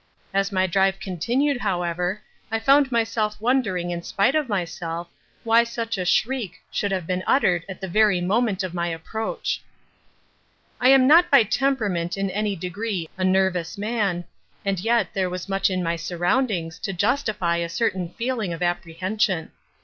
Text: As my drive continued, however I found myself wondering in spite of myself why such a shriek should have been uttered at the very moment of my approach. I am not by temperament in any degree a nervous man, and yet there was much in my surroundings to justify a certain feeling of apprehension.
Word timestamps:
As 0.33 0.51
my 0.51 0.65
drive 0.65 0.99
continued, 0.99 1.57
however 1.57 2.23
I 2.49 2.57
found 2.57 2.91
myself 2.91 3.39
wondering 3.39 3.91
in 3.91 4.01
spite 4.01 4.33
of 4.33 4.49
myself 4.49 5.07
why 5.43 5.63
such 5.63 5.95
a 5.95 6.05
shriek 6.05 6.59
should 6.71 6.91
have 6.91 7.05
been 7.05 7.23
uttered 7.27 7.63
at 7.69 7.81
the 7.81 7.87
very 7.87 8.19
moment 8.19 8.63
of 8.63 8.73
my 8.73 8.87
approach. 8.87 9.61
I 10.79 10.89
am 10.89 11.05
not 11.05 11.29
by 11.29 11.43
temperament 11.43 12.17
in 12.17 12.31
any 12.31 12.55
degree 12.55 13.09
a 13.15 13.23
nervous 13.23 13.77
man, 13.77 14.25
and 14.65 14.79
yet 14.79 15.09
there 15.13 15.29
was 15.29 15.47
much 15.47 15.69
in 15.69 15.83
my 15.83 15.97
surroundings 15.97 16.79
to 16.79 16.93
justify 16.93 17.57
a 17.57 17.69
certain 17.69 18.09
feeling 18.17 18.51
of 18.53 18.63
apprehension. 18.63 19.51